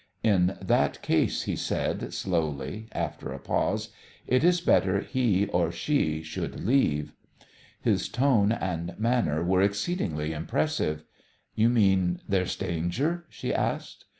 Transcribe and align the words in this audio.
"In 0.23 0.57
that 0.59 1.03
case," 1.03 1.43
he 1.43 1.55
said 1.55 2.11
slowly 2.11 2.87
after 2.91 3.31
a 3.31 3.37
pause, 3.39 3.89
"it 4.25 4.43
is 4.43 4.59
better 4.59 5.01
he 5.01 5.45
or 5.49 5.71
she 5.71 6.23
should 6.23 6.59
leave." 6.65 7.13
His 7.79 8.09
tone 8.09 8.51
and 8.51 8.95
manner 8.99 9.43
were 9.43 9.61
exceedingly 9.61 10.33
impressive. 10.33 11.03
"You 11.53 11.69
mean 11.69 12.19
there's 12.27 12.55
danger?" 12.55 13.27
she 13.29 13.53
asked. 13.53 14.05